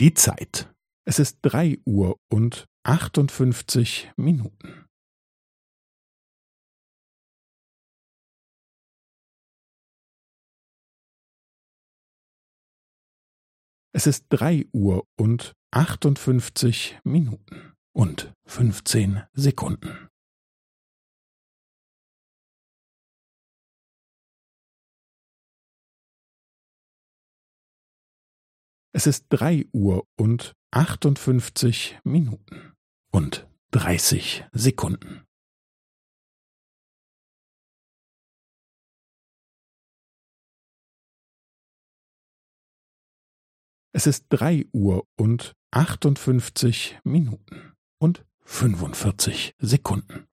[0.00, 0.72] Die Zeit.
[1.08, 4.86] Es ist drei Uhr und achtundfünfzig Minuten.
[13.92, 20.07] Es ist drei Uhr und achtundfünfzig Minuten und fünfzehn Sekunden.
[28.98, 32.72] Es ist drei Uhr und achtundfünfzig Minuten
[33.12, 35.24] und dreißig Sekunden.
[43.92, 50.27] Es ist drei Uhr und achtundfünfzig Minuten und fünfundvierzig Sekunden.